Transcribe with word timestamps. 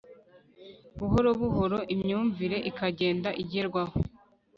buhoro 0.97 1.29
buhoro 1.41 1.77
imyumvire 1.93 2.57
ikagenda 2.69 3.29
igerwaho 3.43 3.95